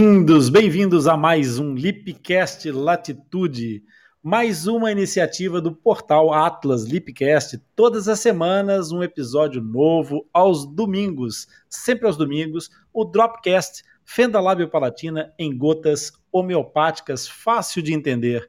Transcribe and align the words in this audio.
Bem-vindos, 0.00 0.48
bem-vindos 0.48 1.06
a 1.06 1.14
mais 1.14 1.58
um 1.58 1.74
Lipcast 1.74 2.70
Latitude, 2.70 3.84
mais 4.22 4.66
uma 4.66 4.90
iniciativa 4.90 5.60
do 5.60 5.72
portal 5.72 6.32
Atlas 6.32 6.84
Lipcast. 6.84 7.58
Todas 7.76 8.08
as 8.08 8.18
semanas, 8.18 8.92
um 8.92 9.02
episódio 9.02 9.60
novo 9.60 10.26
aos 10.32 10.64
domingos, 10.64 11.46
sempre 11.68 12.06
aos 12.06 12.16
domingos, 12.16 12.70
o 12.94 13.04
Dropcast 13.04 13.84
Fenda 14.02 14.40
Lábio 14.40 14.70
Palatina 14.70 15.34
em 15.38 15.54
gotas 15.54 16.10
homeopáticas, 16.32 17.28
fácil 17.28 17.82
de 17.82 17.92
entender. 17.92 18.48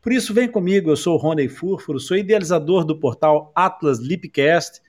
Por 0.00 0.14
isso, 0.14 0.32
vem 0.32 0.48
comigo, 0.48 0.88
eu 0.88 0.96
sou 0.96 1.16
o 1.16 1.18
Rony 1.18 1.46
Furfuro, 1.46 2.00
sou 2.00 2.16
idealizador 2.16 2.86
do 2.86 2.98
portal 2.98 3.52
Atlas 3.54 3.98
Lipcast 3.98 4.80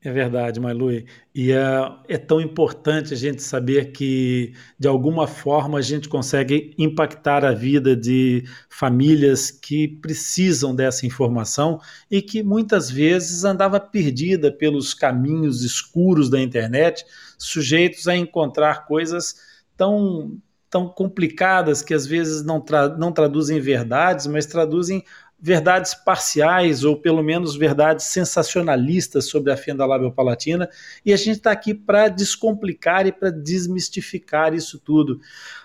É 0.00 0.12
verdade, 0.12 0.60
Mailui. 0.60 1.06
E 1.34 1.50
é, 1.50 1.58
é, 2.08 2.16
tão 2.16 2.40
importante 2.40 3.12
a 3.12 3.16
gente 3.16 3.42
saber 3.42 3.90
que, 3.90 4.52
de 4.78 4.86
alguma 4.86 5.26
forma, 5.26 5.78
a 5.78 5.82
gente 5.82 6.08
consegue 6.08 6.72
impactar 6.78 7.44
a 7.44 7.52
vida 7.52 7.96
de 7.96 8.44
famílias 8.70 9.50
que 9.50 9.88
precisam 9.88 10.72
dessa 10.72 11.04
informação 11.04 11.80
e 12.08 12.22
que 12.22 12.44
muitas 12.44 12.88
vezes 12.88 13.44
andava 13.44 13.80
perdida 13.80 14.52
pelos 14.52 14.94
caminhos 14.94 15.64
escuros 15.64 16.30
da 16.30 16.40
internet, 16.40 17.04
sujeitos 17.36 18.06
a 18.06 18.14
encontrar 18.14 18.86
coisas 18.86 19.34
tão, 19.76 20.38
tão 20.70 20.88
complicadas 20.88 21.82
que 21.82 21.92
às 21.92 22.06
vezes 22.06 22.44
não, 22.44 22.60
tra 22.60 22.96
não 22.96 23.10
traduzem 23.10 23.58
verdades, 23.60 24.28
mas 24.28 24.46
traduzem 24.46 25.02
verdades 25.40 25.94
parciais 25.94 26.82
ou 26.84 26.96
pelo 26.96 27.22
menos 27.22 27.54
verdades 27.54 28.06
sensacionalistas 28.06 29.26
sobre 29.26 29.52
a 29.52 29.56
fenda 29.56 29.86
labiopalatina 29.86 30.68
e 31.06 31.12
a 31.12 31.16
gente 31.16 31.36
está 31.36 31.52
aqui 31.52 31.72
para 31.72 32.08
descomplicar 32.08 33.06
e 33.06 33.12
para 33.12 33.30
desmistificar 33.30 34.52
isso 34.52 34.80
tudo. 34.80 35.20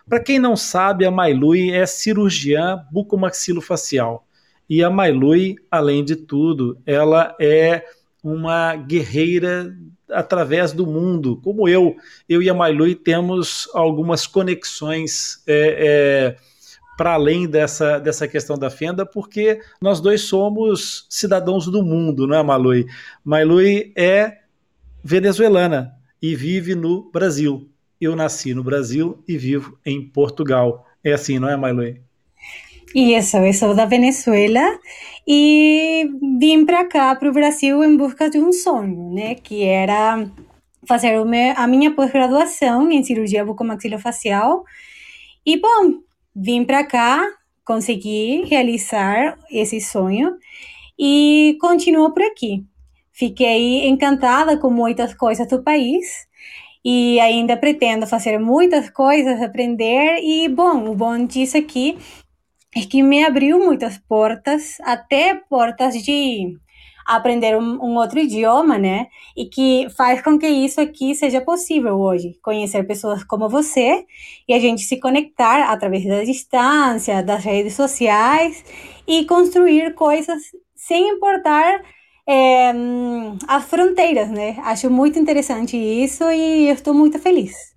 Para 0.08 0.20
quem 0.20 0.38
não 0.38 0.56
sabe, 0.56 1.06
a 1.06 1.12
Mailui 1.12 1.72
é 1.72 1.86
cirurgiã 1.86 2.86
bucomaxilofacial 2.92 4.28
e 4.70 4.84
a 4.84 4.90
Mailui, 4.90 5.56
além 5.70 6.04
de 6.04 6.16
tudo, 6.16 6.78
ela 6.86 7.36
é 7.40 7.84
uma 8.24 8.76
guerreira 8.76 9.76
através 10.10 10.72
do 10.72 10.86
mundo, 10.86 11.40
como 11.44 11.68
eu. 11.68 11.96
Eu 12.30 12.42
e 12.42 12.50
a 12.50 12.54
Mailui 12.54 12.96
temos 12.96 13.70
algumas 13.74 14.26
conexões 14.28 15.44
é, 15.48 16.36
é, 16.38 16.53
para 16.98 17.14
além 17.14 17.48
dessa, 17.48 18.00
dessa 18.00 18.28
questão 18.28 18.58
da 18.58 18.70
fenda, 18.70 19.06
porque 19.06 19.60
nós 19.82 20.00
dois 20.00 20.22
somos 20.22 21.08
cidadãos 21.10 21.66
do 21.66 21.84
mundo, 21.84 22.28
não 22.28 22.38
é, 22.38 22.44
Malui? 22.44 22.86
Malui 23.24 23.92
é 23.96 24.40
venezuelana 25.04 25.94
e 26.22 26.36
vive 26.36 26.76
no 26.76 27.10
Brasil. 27.12 27.70
Eu 28.00 28.16
nasci 28.16 28.54
no 28.54 28.64
Brasil 28.64 29.24
e 29.28 29.38
vivo 29.38 29.78
em 29.86 30.02
Portugal. 30.02 30.86
É 31.04 31.14
assim, 31.14 31.40
não 31.40 31.50
é, 31.50 31.58
Malui? 31.58 32.02
Isso, 32.94 33.38
eu 33.38 33.54
sou 33.54 33.74
da 33.74 33.86
Venezuela 33.86 34.62
e 35.28 36.08
vim 36.40 36.64
para 36.64 36.86
cá, 36.86 37.16
para 37.16 37.30
o 37.30 37.34
Brasil, 37.34 37.84
em 37.84 37.98
busca 37.98 38.30
de 38.30 38.38
um 38.38 38.52
sonho, 38.52 39.12
né? 39.14 39.34
Que 39.34 39.64
era 39.64 40.30
fazer 40.88 41.16
a 41.56 41.68
minha 41.68 41.92
pós-graduação 41.92 42.92
em 42.92 43.04
cirurgia 43.04 43.44
bucomaxilofacial. 43.44 44.64
E, 45.46 45.60
bom, 45.60 46.02
vim 46.36 46.64
para 46.64 46.86
cá, 46.86 47.22
consegui 47.66 48.44
realizar 48.46 49.38
esse 49.50 49.80
sonho 49.80 50.38
e 50.98 51.58
continuo 51.62 52.14
por 52.14 52.24
aqui. 52.24 52.66
Fiquei 53.12 53.88
encantada 53.88 54.58
com 54.58 54.70
muitas 54.70 55.14
coisas 55.14 55.48
do 55.48 55.64
país 55.64 56.28
e 56.84 57.20
ainda 57.20 57.56
pretendo 57.56 58.06
fazer 58.08 58.40
muitas 58.40 58.90
coisas, 58.90 59.42
aprender 59.42 60.20
e 60.22 60.50
bom, 60.50 60.90
o 60.90 60.96
bom 60.96 61.26
disso 61.26 61.58
aqui 61.58 61.98
é 62.76 62.82
que 62.82 63.04
me 63.04 63.24
abriu 63.24 63.60
muitas 63.60 63.98
portas, 63.98 64.78
até 64.82 65.36
portas 65.36 65.94
de 66.04 66.58
aprender 67.06 67.58
um, 67.58 67.84
um, 67.84 67.96
outro 67.96 68.20
idioma, 68.20 68.78
né? 68.78 69.08
E 69.36 69.46
que 69.46 69.88
faz 69.96 70.22
com 70.22 70.38
que 70.38 70.48
isso 70.48 70.80
aqui 70.80 71.16
seja 71.16 71.42
possível 71.42 72.00
hoje. 72.00 72.38
Conhecer 72.42 72.86
pessoas 72.86 73.24
como 73.24 73.50
você 73.50 74.06
e 74.48 74.54
a 74.54 74.60
gente 74.60 74.82
se 74.84 75.00
conectar 75.00 75.72
através 75.72 76.06
da 76.06 76.24
distância, 76.24 77.24
das 77.24 77.44
redes 77.44 77.74
sociais 77.74 78.64
e 79.08 79.26
construir 79.26 79.94
coisas 79.96 80.42
sem 80.76 81.10
importar 81.10 81.82
é, 82.28 82.72
as 83.48 83.66
fronteiras, 83.66 84.30
né? 84.30 84.58
Acho 84.64 84.90
muito 84.90 85.20
interessante 85.20 85.78
isso 85.78 86.24
e 86.32 86.68
eu 86.68 86.74
estou 86.74 86.94
muito 86.94 87.20
feliz. 87.20 87.74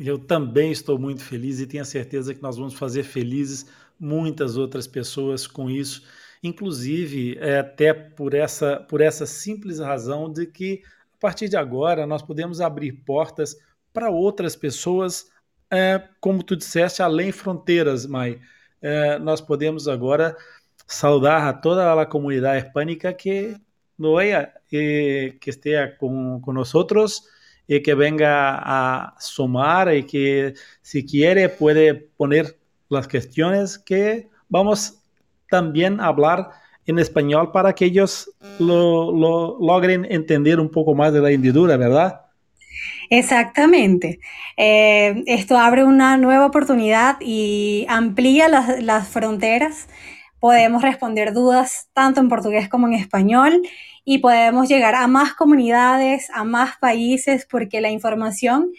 Eu 0.00 0.18
também 0.18 0.72
estou 0.72 0.98
muito 0.98 1.22
feliz 1.22 1.60
e 1.60 1.66
tenho 1.66 1.82
a 1.82 1.86
certeza 1.86 2.34
que 2.34 2.42
nós 2.42 2.56
vamos 2.56 2.74
fazer 2.74 3.04
felizes 3.04 3.66
muitas 4.00 4.56
outras 4.56 4.86
pessoas 4.86 5.46
com 5.46 5.70
isso 5.70 6.02
inclusive 6.42 7.38
é, 7.38 7.58
até 7.58 7.92
por 7.92 8.34
essa, 8.34 8.76
por 8.88 9.00
essa 9.00 9.26
simples 9.26 9.78
razão 9.78 10.32
de 10.32 10.46
que 10.46 10.82
a 11.14 11.18
partir 11.20 11.48
de 11.48 11.56
agora 11.56 12.06
nós 12.06 12.22
podemos 12.22 12.60
abrir 12.60 12.92
portas 13.04 13.56
para 13.92 14.10
outras 14.10 14.56
pessoas, 14.56 15.30
é, 15.70 16.02
como 16.20 16.42
tu 16.42 16.56
disseste, 16.56 17.02
além 17.02 17.30
fronteiras, 17.30 18.06
Mai. 18.06 18.40
É, 18.80 19.18
nós 19.18 19.40
podemos 19.40 19.86
agora 19.86 20.36
saudar 20.86 21.48
a 21.48 21.52
toda 21.52 22.00
a 22.00 22.06
comunidade 22.06 22.66
hispânica 22.66 23.12
que 23.12 23.56
no 23.96 24.18
é 24.18 24.52
que 24.68 25.38
esteja 25.46 25.88
com, 25.98 26.40
com 26.40 26.52
nós 26.52 26.72
e 27.68 27.80
que 27.80 27.94
venga 27.94 28.58
a 28.60 29.14
somar 29.18 29.94
y 29.94 30.04
que 30.04 30.54
si 30.82 31.04
quiere 31.06 31.48
puede 31.48 31.94
poner 31.94 32.58
las 32.88 33.06
cuestiones 33.06 33.78
que 33.78 34.28
vamos 34.48 35.01
también 35.52 36.00
hablar 36.00 36.48
en 36.86 36.98
español 36.98 37.52
para 37.52 37.74
que 37.74 37.84
ellos 37.84 38.28
lo, 38.58 39.12
lo 39.12 39.58
logren 39.60 40.06
entender 40.10 40.58
un 40.58 40.70
poco 40.70 40.94
más 40.94 41.12
de 41.12 41.20
la 41.20 41.30
hendidura, 41.30 41.76
¿verdad? 41.76 42.22
Exactamente. 43.10 44.20
Eh, 44.56 45.22
esto 45.26 45.58
abre 45.58 45.84
una 45.84 46.16
nueva 46.16 46.46
oportunidad 46.46 47.18
y 47.20 47.84
amplía 47.90 48.48
las, 48.48 49.08
fronteras. 49.08 49.86
Podemos 50.40 50.80
responder 50.80 51.34
dudas 51.34 51.90
tanto 51.92 52.20
en 52.20 52.30
portugués 52.30 52.70
como 52.70 52.86
en 52.86 52.94
español 52.94 53.60
y 54.04 54.18
podemos 54.18 54.66
llegar 54.66 54.94
a 54.94 55.06
más 55.08 55.34
comunidades, 55.34 56.30
a 56.32 56.44
más 56.44 56.78
países, 56.78 57.46
porque 57.48 57.82
la 57.82 57.90
información 57.90 58.72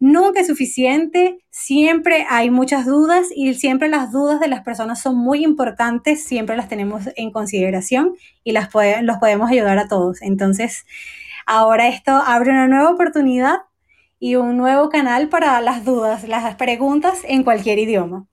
nunca 0.00 0.40
es 0.40 0.46
suficiente, 0.46 1.38
siempre 1.50 2.26
hay 2.28 2.50
muchas 2.50 2.86
dudas 2.86 3.26
y 3.34 3.54
siempre 3.54 3.88
las 3.88 4.12
dudas 4.12 4.40
de 4.40 4.48
las 4.48 4.62
personas 4.62 5.00
son 5.00 5.16
muy 5.16 5.44
importantes, 5.44 6.24
siempre 6.24 6.56
las 6.56 6.68
tenemos 6.68 7.04
en 7.16 7.30
consideración 7.30 8.14
y 8.44 8.52
las 8.52 8.68
los 9.02 9.18
podemos 9.18 9.50
ayudar 9.50 9.78
a 9.78 9.88
todos. 9.88 10.22
Entonces, 10.22 10.84
Ahora 11.50 11.88
esto 11.88 12.12
abre 12.12 12.50
una 12.50 12.68
nueva 12.68 12.90
oportunidad 12.90 13.60
y 14.20 14.34
un 14.34 14.58
nuevo 14.58 14.90
canal 14.90 15.30
para 15.30 15.58
las 15.62 15.82
dudas, 15.82 16.28
las 16.28 16.54
preguntas 16.56 17.22
en 17.24 17.42
cualquier 17.42 17.78
idioma. 17.78 18.26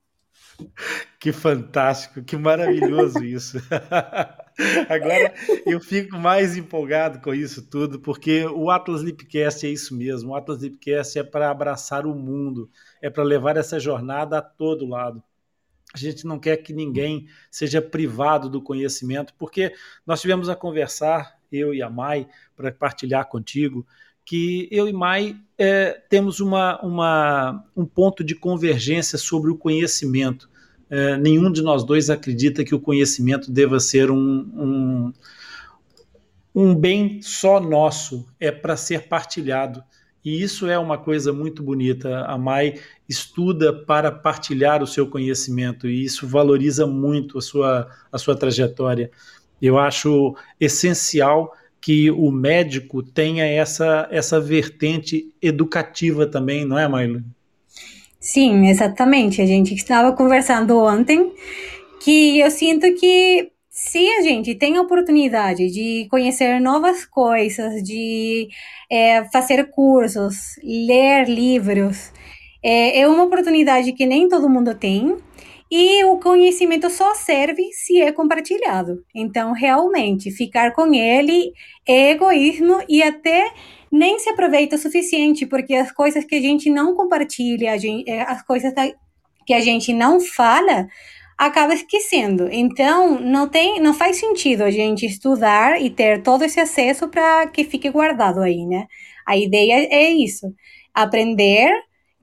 Que 1.25 1.31
fantástico, 1.31 2.21
que 2.21 2.37
maravilhoso 2.37 3.23
isso. 3.25 3.57
Agora 4.87 5.33
eu 5.65 5.79
fico 5.79 6.19
mais 6.19 6.55
empolgado 6.55 7.19
com 7.19 7.33
isso 7.33 7.67
tudo, 7.67 7.99
porque 7.99 8.45
o 8.45 8.69
Atlas 8.69 9.01
Lipcast 9.01 9.65
é 9.65 9.71
isso 9.71 9.95
mesmo. 9.95 10.29
O 10.29 10.35
Atlas 10.35 10.61
Lipcast 10.61 11.17
é 11.17 11.23
para 11.23 11.49
abraçar 11.49 12.05
o 12.05 12.13
mundo, 12.13 12.69
é 13.01 13.09
para 13.09 13.23
levar 13.23 13.57
essa 13.57 13.79
jornada 13.79 14.37
a 14.37 14.41
todo 14.43 14.87
lado. 14.87 15.23
A 15.95 15.97
gente 15.97 16.27
não 16.27 16.37
quer 16.37 16.57
que 16.57 16.71
ninguém 16.71 17.27
seja 17.49 17.81
privado 17.81 18.47
do 18.47 18.61
conhecimento, 18.61 19.33
porque 19.35 19.73
nós 20.05 20.21
tivemos 20.21 20.47
a 20.47 20.55
conversar, 20.55 21.39
eu 21.51 21.73
e 21.73 21.81
a 21.81 21.89
Mai, 21.89 22.27
para 22.55 22.71
partilhar 22.71 23.27
contigo, 23.27 23.83
que 24.23 24.69
eu 24.69 24.87
e 24.87 24.93
Mai 24.93 25.35
é, 25.57 25.91
temos 26.07 26.39
uma, 26.39 26.79
uma, 26.83 27.65
um 27.75 27.83
ponto 27.83 28.23
de 28.23 28.35
convergência 28.35 29.17
sobre 29.17 29.49
o 29.49 29.57
conhecimento. 29.57 30.53
É, 30.89 31.17
nenhum 31.17 31.51
de 31.51 31.61
nós 31.61 31.83
dois 31.83 32.09
acredita 32.09 32.63
que 32.63 32.75
o 32.75 32.79
conhecimento 32.79 33.51
deva 33.51 33.79
ser 33.79 34.11
um, 34.11 34.17
um, 34.17 35.13
um 36.53 36.75
bem 36.75 37.21
só 37.21 37.59
nosso, 37.59 38.25
é 38.39 38.51
para 38.51 38.77
ser 38.77 39.07
partilhado. 39.07 39.83
E 40.23 40.41
isso 40.41 40.67
é 40.67 40.77
uma 40.77 40.97
coisa 40.97 41.31
muito 41.31 41.61
bonita. 41.61 42.25
A 42.25 42.37
Mai 42.37 42.79
estuda 43.07 43.71
para 43.71 44.11
partilhar 44.11 44.81
o 44.81 44.87
seu 44.87 45.07
conhecimento 45.07 45.87
e 45.87 46.03
isso 46.03 46.27
valoriza 46.27 46.87
muito 46.87 47.37
a 47.37 47.41
sua, 47.41 47.87
a 48.11 48.17
sua 48.17 48.35
trajetória. 48.35 49.11
Eu 49.61 49.77
acho 49.77 50.35
essencial 50.59 51.53
que 51.79 52.09
o 52.09 52.31
médico 52.31 53.03
tenha 53.03 53.45
essa, 53.45 54.07
essa 54.09 54.41
vertente 54.41 55.31
educativa 55.39 56.25
também, 56.25 56.65
não 56.65 56.79
é, 56.79 56.87
Mailo? 56.87 57.23
Sim, 58.25 58.67
exatamente. 58.67 59.39
A 59.39 59.45
gente 59.45 59.75
estava 59.75 60.11
conversando 60.11 60.79
ontem 60.79 61.31
que 62.03 62.39
eu 62.39 62.49
sinto 62.49 62.91
que 62.95 63.51
se 63.69 63.99
a 64.13 64.21
gente 64.23 64.55
tem 64.55 64.77
a 64.77 64.81
oportunidade 64.81 65.69
de 65.69 66.07
conhecer 66.09 66.59
novas 66.59 67.05
coisas, 67.05 67.83
de 67.83 68.47
é, 68.89 69.23
fazer 69.25 69.69
cursos, 69.69 70.55
ler 70.63 71.29
livros, 71.29 72.11
é, 72.63 73.01
é 73.01 73.07
uma 73.07 73.25
oportunidade 73.25 73.93
que 73.93 74.07
nem 74.07 74.27
todo 74.27 74.49
mundo 74.49 74.73
tem. 74.73 75.17
E 75.77 76.05
o 76.05 76.17
conhecimento 76.21 76.89
só 76.89 77.13
serve 77.15 77.69
se 77.73 77.99
é 77.99 78.09
compartilhado. 78.09 79.03
Então, 79.13 79.51
realmente, 79.51 80.31
ficar 80.31 80.71
com 80.71 80.93
ele 80.93 81.51
é 81.85 82.11
egoísmo 82.11 82.81
e 82.87 83.03
até 83.03 83.51
nem 83.91 84.17
se 84.17 84.29
aproveita 84.29 84.77
o 84.77 84.79
suficiente, 84.79 85.45
porque 85.45 85.75
as 85.75 85.91
coisas 85.91 86.23
que 86.23 86.35
a 86.35 86.39
gente 86.39 86.69
não 86.69 86.95
compartilha, 86.95 87.77
gente, 87.77 88.09
é, 88.09 88.21
as 88.21 88.41
coisas 88.41 88.73
que 89.45 89.53
a 89.53 89.59
gente 89.59 89.91
não 89.91 90.21
fala, 90.21 90.87
acaba 91.37 91.73
esquecendo. 91.73 92.47
Então, 92.49 93.19
não 93.19 93.45
tem, 93.45 93.77
não 93.81 93.93
faz 93.93 94.15
sentido 94.15 94.63
a 94.63 94.71
gente 94.71 95.05
estudar 95.05 95.81
e 95.81 95.89
ter 95.89 96.23
todo 96.23 96.45
esse 96.45 96.57
acesso 96.61 97.09
para 97.09 97.47
que 97.47 97.65
fique 97.65 97.89
guardado 97.89 98.39
aí, 98.39 98.65
né? 98.65 98.87
A 99.27 99.35
ideia 99.35 99.85
é 99.91 100.09
isso, 100.09 100.47
aprender 100.93 101.69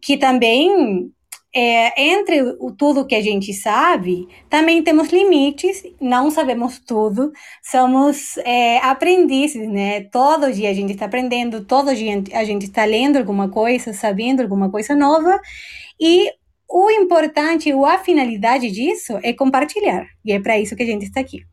que 0.00 0.16
também 0.16 1.12
é, 1.54 2.10
entre 2.10 2.42
o, 2.58 2.72
tudo 2.72 3.06
que 3.06 3.14
a 3.14 3.20
gente 3.20 3.52
sabe, 3.52 4.26
também 4.48 4.82
temos 4.82 5.10
limites, 5.10 5.82
não 6.00 6.30
sabemos 6.30 6.78
tudo, 6.78 7.32
somos 7.62 8.38
é, 8.38 8.78
aprendizes, 8.78 9.68
né? 9.68 10.04
Todo 10.04 10.52
dia 10.52 10.70
a 10.70 10.74
gente 10.74 10.92
está 10.92 11.04
aprendendo, 11.04 11.64
todo 11.64 11.94
dia 11.94 12.22
a 12.32 12.44
gente 12.44 12.64
está 12.64 12.84
lendo 12.84 13.18
alguma 13.18 13.50
coisa, 13.50 13.92
sabendo 13.92 14.40
alguma 14.40 14.70
coisa 14.70 14.94
nova, 14.94 15.38
e 16.00 16.30
o 16.68 16.90
importante, 16.90 17.72
ou 17.72 17.84
a 17.84 17.98
finalidade 17.98 18.70
disso 18.70 19.18
é 19.22 19.34
compartilhar, 19.34 20.06
e 20.24 20.32
é 20.32 20.40
para 20.40 20.58
isso 20.58 20.74
que 20.74 20.82
a 20.82 20.86
gente 20.86 21.04
está 21.04 21.20
aqui. 21.20 21.44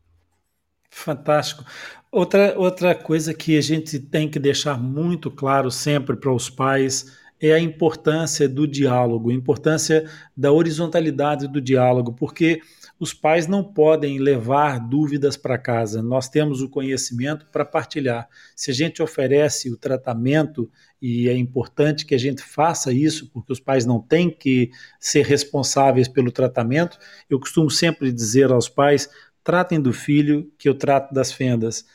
Fantástico. 0.90 1.64
Outra, 2.10 2.58
outra 2.58 2.94
coisa 2.94 3.32
que 3.34 3.56
a 3.56 3.60
gente 3.60 4.00
tem 4.00 4.28
que 4.28 4.38
deixar 4.38 4.80
muito 4.80 5.30
claro 5.30 5.70
sempre 5.70 6.16
para 6.16 6.32
os 6.32 6.50
pais 6.50 7.19
é 7.40 7.52
a 7.52 7.58
importância 7.58 8.48
do 8.48 8.66
diálogo, 8.66 9.30
a 9.30 9.34
importância 9.34 10.08
da 10.36 10.52
horizontalidade 10.52 11.48
do 11.48 11.60
diálogo, 11.60 12.12
porque 12.12 12.60
os 12.98 13.14
pais 13.14 13.46
não 13.46 13.64
podem 13.64 14.18
levar 14.18 14.78
dúvidas 14.78 15.34
para 15.34 15.56
casa. 15.56 16.02
Nós 16.02 16.28
temos 16.28 16.60
o 16.60 16.68
conhecimento 16.68 17.46
para 17.46 17.64
partilhar. 17.64 18.28
Se 18.54 18.70
a 18.70 18.74
gente 18.74 19.02
oferece 19.02 19.70
o 19.70 19.76
tratamento, 19.76 20.70
e 21.00 21.26
é 21.26 21.34
importante 21.34 22.04
que 22.04 22.14
a 22.14 22.18
gente 22.18 22.42
faça 22.42 22.92
isso, 22.92 23.30
porque 23.32 23.54
os 23.54 23.58
pais 23.58 23.86
não 23.86 23.98
têm 23.98 24.28
que 24.28 24.70
ser 24.98 25.24
responsáveis 25.24 26.08
pelo 26.08 26.30
tratamento, 26.30 26.98
eu 27.30 27.40
costumo 27.40 27.70
sempre 27.70 28.12
dizer 28.12 28.52
aos 28.52 28.68
pais: 28.68 29.08
tratem 29.42 29.80
do 29.80 29.94
filho 29.94 30.52
que 30.58 30.68
eu 30.68 30.74
trato 30.74 31.14
das 31.14 31.32
fendas. 31.32 31.86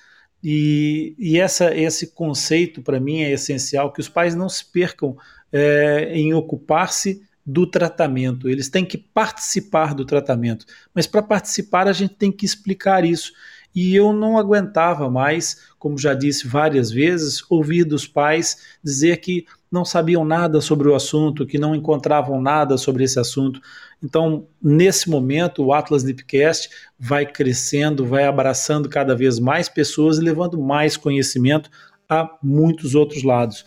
E, 0.48 1.16
e 1.18 1.40
essa, 1.40 1.76
esse 1.76 2.14
conceito, 2.14 2.80
para 2.80 3.00
mim, 3.00 3.24
é 3.24 3.32
essencial: 3.32 3.92
que 3.92 4.00
os 4.00 4.08
pais 4.08 4.36
não 4.36 4.48
se 4.48 4.64
percam 4.64 5.18
é, 5.52 6.12
em 6.14 6.36
ocupar-se 6.36 7.20
do 7.44 7.66
tratamento, 7.66 8.48
eles 8.48 8.70
têm 8.70 8.86
que 8.86 8.96
participar 8.96 9.96
do 9.96 10.06
tratamento. 10.06 10.68
Mas 10.94 11.08
para 11.08 11.24
participar, 11.24 11.88
a 11.88 11.94
gente 11.94 12.14
tem 12.14 12.32
que 12.32 12.46
explicar 12.46 13.04
isso. 13.04 13.34
E 13.76 13.94
eu 13.96 14.14
não 14.14 14.38
aguentava 14.38 15.10
mais, 15.10 15.68
como 15.78 15.98
já 15.98 16.14
disse 16.14 16.48
várias 16.48 16.90
vezes, 16.90 17.44
ouvir 17.50 17.84
dos 17.84 18.08
pais 18.08 18.78
dizer 18.82 19.18
que 19.18 19.46
não 19.70 19.84
sabiam 19.84 20.24
nada 20.24 20.62
sobre 20.62 20.88
o 20.88 20.96
assunto, 20.96 21.46
que 21.46 21.58
não 21.58 21.76
encontravam 21.76 22.42
nada 22.42 22.78
sobre 22.78 23.04
esse 23.04 23.20
assunto. 23.20 23.60
Então, 24.02 24.48
nesse 24.62 25.10
momento, 25.10 25.64
o 25.64 25.74
Atlas 25.74 26.04
Lipcast 26.04 26.70
vai 26.98 27.26
crescendo, 27.26 28.06
vai 28.06 28.24
abraçando 28.24 28.88
cada 28.88 29.14
vez 29.14 29.38
mais 29.40 29.68
pessoas 29.68 30.18
e 30.18 30.22
levando 30.22 30.58
mais 30.58 30.96
conhecimento 30.96 31.70
a 32.08 32.38
muitos 32.42 32.96
outros 32.96 33.24
lados. 33.24 33.66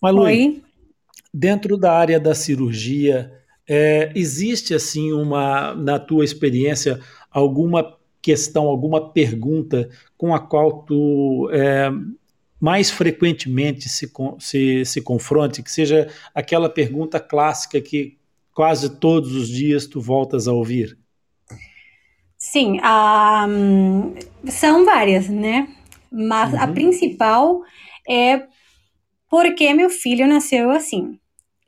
Mas, 0.00 0.14
Oi 0.14 0.62
dentro 1.32 1.76
da 1.76 1.92
área 1.92 2.20
da 2.20 2.34
cirurgia, 2.34 3.32
é, 3.66 4.12
existe 4.14 4.74
assim 4.74 5.12
uma, 5.12 5.74
na 5.74 5.98
tua 5.98 6.24
experiência, 6.24 7.00
alguma 7.30 7.96
questão, 8.22 8.68
alguma 8.68 9.12
pergunta 9.12 9.90
com 10.16 10.34
a 10.34 10.38
qual 10.38 10.84
tu 10.84 11.50
é, 11.52 11.90
mais 12.60 12.90
frequentemente 12.90 13.88
se, 13.88 14.10
se, 14.38 14.84
se 14.84 15.02
confronte, 15.02 15.62
que 15.62 15.70
seja 15.70 16.08
aquela 16.32 16.68
pergunta 16.70 17.18
clássica 17.18 17.80
que 17.80 18.16
quase 18.54 19.00
todos 19.00 19.34
os 19.34 19.48
dias 19.48 19.86
tu 19.86 20.00
voltas 20.00 20.46
a 20.46 20.52
ouvir? 20.52 20.96
Sim, 22.38 22.80
um, 22.80 24.14
são 24.48 24.84
várias, 24.84 25.28
né? 25.28 25.68
Mas 26.10 26.52
uhum. 26.52 26.60
a 26.60 26.68
principal 26.68 27.62
é 28.08 28.42
por 29.28 29.54
que 29.54 29.72
meu 29.72 29.88
filho 29.88 30.26
nasceu 30.26 30.70
assim? 30.70 31.18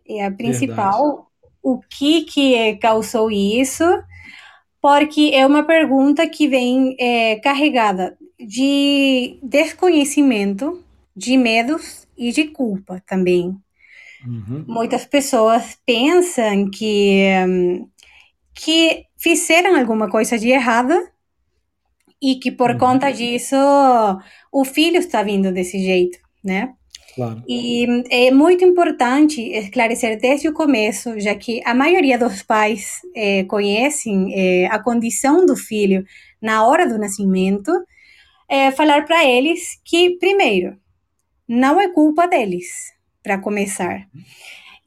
É 0.07 0.27
a 0.27 0.31
principal. 0.31 1.03
Verdade. 1.03 1.29
O 1.63 1.81
que 1.81 2.23
que 2.23 2.77
causou 2.77 3.31
isso? 3.31 3.85
Porque 4.85 5.31
é 5.33 5.47
uma 5.47 5.63
pergunta 5.63 6.29
que 6.29 6.47
vem 6.47 6.95
é, 7.01 7.37
carregada 7.37 8.19
de 8.39 9.39
desconhecimento, 9.43 10.85
de 11.17 11.39
medos 11.39 12.07
e 12.15 12.31
de 12.31 12.49
culpa 12.49 13.03
também. 13.07 13.57
Uhum. 14.27 14.63
Muitas 14.69 15.07
pessoas 15.07 15.79
pensam 15.87 16.71
que, 16.71 17.25
que 18.55 19.07
fizeram 19.17 19.75
alguma 19.75 20.11
coisa 20.11 20.39
de 20.39 20.51
errada 20.51 21.11
e 22.21 22.35
que 22.35 22.53
por 22.53 22.73
uhum. 22.73 22.79
conta 22.79 23.11
disso 23.11 23.57
o 24.53 24.67
filho 24.67 24.99
está 24.99 25.23
vindo 25.23 25.51
desse 25.51 25.79
jeito, 25.79 26.19
né? 26.45 26.75
Claro. 27.15 27.43
E 27.47 27.87
é 28.11 28.31
muito 28.33 28.65
importante 28.65 29.41
esclarecer 29.41 30.19
desde 30.21 30.49
o 30.49 30.53
começo, 30.53 31.19
já 31.21 31.35
que 31.35 31.63
a 31.65 31.73
maioria 31.73 32.19
dos 32.19 32.43
pais 32.43 33.01
é, 33.15 33.45
conhecem 33.45 34.33
é, 34.35 34.67
a 34.67 34.83
condição 34.83 35.47
do 35.47 35.55
filho 35.55 36.05
na 36.43 36.67
hora 36.67 36.89
do 36.89 36.99
nascimento, 36.99 37.71
é, 38.49 38.73
falar 38.73 39.05
para 39.05 39.25
eles 39.25 39.81
que, 39.85 40.19
primeiro, 40.19 40.77
não 41.47 41.81
é 41.81 41.89
culpa 41.89 42.27
deles, 42.27 42.67
para 43.23 43.39
começar, 43.39 44.07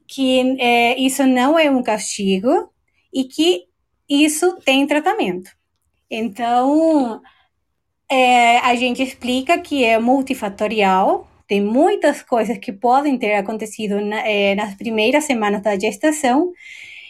que 0.06 0.56
é, 0.60 0.98
isso 0.98 1.26
não 1.26 1.58
é 1.58 1.70
um 1.70 1.82
castigo 1.82 2.70
e 3.12 3.24
que 3.24 3.64
isso 4.08 4.56
tem 4.64 4.86
tratamento. 4.86 5.50
Então, 6.10 7.20
é, 8.10 8.58
a 8.58 8.74
gente 8.74 9.02
explica 9.02 9.58
que 9.58 9.84
é 9.84 9.98
multifatorial, 9.98 11.28
tem 11.48 11.62
muitas 11.62 12.22
coisas 12.22 12.58
que 12.58 12.72
podem 12.72 13.18
ter 13.18 13.34
acontecido 13.34 14.00
na, 14.00 14.20
eh, 14.28 14.54
nas 14.54 14.74
primeiras 14.74 15.24
semanas 15.24 15.62
da 15.62 15.78
gestação 15.78 16.52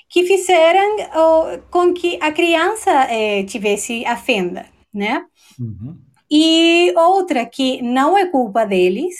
que 0.08 0.24
fizeram 0.24 0.96
oh, 1.14 1.58
com 1.70 1.92
que 1.92 2.18
a 2.22 2.32
criança 2.32 2.90
eh, 3.10 3.42
tivesse 3.42 4.06
a 4.06 4.16
fenda, 4.16 4.66
né? 4.94 5.24
Uhum. 5.58 5.98
E 6.30 6.94
outra 6.96 7.44
que 7.44 7.82
não 7.82 8.16
é 8.16 8.26
culpa 8.26 8.64
deles, 8.64 9.16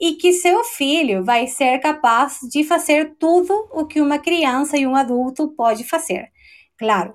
e 0.00 0.12
que 0.12 0.32
seu 0.32 0.62
filho 0.62 1.24
vai 1.24 1.46
ser 1.46 1.78
capaz 1.78 2.38
de 2.50 2.62
fazer 2.64 3.16
tudo 3.18 3.52
o 3.72 3.86
que 3.86 4.00
uma 4.00 4.18
criança 4.18 4.76
e 4.76 4.86
um 4.86 4.94
adulto 4.94 5.48
pode 5.56 5.84
fazer. 5.84 6.28
Claro, 6.78 7.14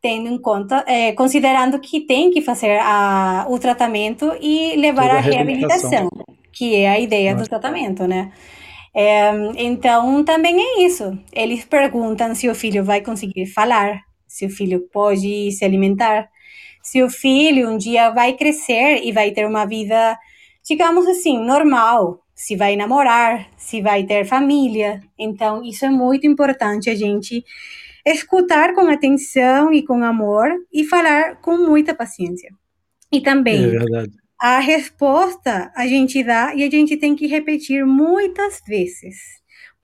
tendo 0.00 0.28
em 0.28 0.38
conta, 0.38 0.84
é, 0.86 1.12
considerando 1.12 1.78
que 1.78 2.00
tem 2.00 2.30
que 2.30 2.42
fazer 2.42 2.78
a, 2.80 3.46
o 3.48 3.58
tratamento 3.58 4.36
e 4.40 4.76
levar 4.76 5.10
a, 5.10 5.18
a 5.18 5.20
reabilitação, 5.20 6.08
que 6.52 6.76
é 6.76 6.88
a 6.88 7.00
ideia 7.00 7.34
do 7.34 7.48
tratamento, 7.48 8.06
né? 8.06 8.32
É, 8.94 9.30
então, 9.56 10.22
também 10.22 10.60
é 10.60 10.82
isso. 10.84 11.18
Eles 11.32 11.64
perguntam 11.64 12.34
se 12.34 12.48
o 12.48 12.54
filho 12.54 12.84
vai 12.84 13.00
conseguir 13.00 13.46
falar, 13.46 14.00
se 14.26 14.44
o 14.44 14.50
filho 14.50 14.86
pode 14.92 15.50
se 15.52 15.64
alimentar, 15.64 16.28
se 16.82 17.02
o 17.02 17.08
filho 17.08 17.70
um 17.70 17.78
dia 17.78 18.10
vai 18.10 18.34
crescer 18.34 19.02
e 19.02 19.12
vai 19.12 19.30
ter 19.30 19.46
uma 19.46 19.64
vida, 19.64 20.18
digamos 20.66 21.06
assim, 21.06 21.38
normal, 21.38 22.20
se 22.34 22.56
vai 22.56 22.76
namorar, 22.76 23.48
se 23.56 23.80
vai 23.80 24.04
ter 24.04 24.26
família. 24.26 25.00
Então, 25.18 25.62
isso 25.64 25.84
é 25.86 25.90
muito 25.90 26.26
importante 26.26 26.90
a 26.90 26.94
gente 26.94 27.42
escutar 28.04 28.74
com 28.74 28.88
atenção 28.88 29.72
e 29.72 29.84
com 29.84 30.02
amor 30.02 30.48
e 30.72 30.84
falar 30.84 31.36
com 31.36 31.56
muita 31.56 31.94
paciência. 31.94 32.50
E 33.12 33.20
também, 33.20 33.64
é 33.76 34.21
a 34.42 34.58
resposta 34.58 35.70
a 35.76 35.86
gente 35.86 36.20
dá 36.24 36.52
e 36.52 36.64
a 36.64 36.68
gente 36.68 36.96
tem 36.96 37.14
que 37.14 37.28
repetir 37.28 37.86
muitas 37.86 38.60
vezes, 38.66 39.14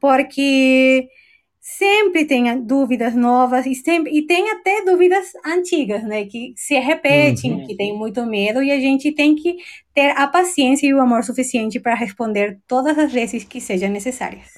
porque 0.00 1.06
sempre 1.60 2.24
tem 2.24 2.60
dúvidas 2.66 3.14
novas 3.14 3.66
e, 3.66 3.74
sempre, 3.76 4.10
e 4.10 4.26
tem 4.26 4.50
até 4.50 4.84
dúvidas 4.84 5.28
antigas, 5.46 6.02
né, 6.02 6.24
que 6.24 6.54
se 6.56 6.76
repetem, 6.76 7.52
uhum. 7.52 7.66
que 7.68 7.76
tem 7.76 7.96
muito 7.96 8.26
medo 8.26 8.60
e 8.60 8.72
a 8.72 8.80
gente 8.80 9.12
tem 9.12 9.36
que 9.36 9.58
ter 9.94 10.10
a 10.16 10.26
paciência 10.26 10.88
e 10.88 10.92
o 10.92 11.00
amor 11.00 11.22
suficiente 11.22 11.78
para 11.78 11.94
responder 11.94 12.58
todas 12.66 12.98
as 12.98 13.12
vezes 13.12 13.44
que 13.44 13.60
sejam 13.60 13.90
necessárias. 13.90 14.48